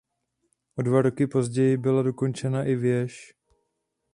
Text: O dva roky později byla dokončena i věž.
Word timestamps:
O 0.75 0.81
dva 0.83 1.01
roky 1.01 1.27
později 1.27 1.77
byla 1.77 2.03
dokončena 2.03 2.63
i 2.63 2.75
věž. 2.75 3.33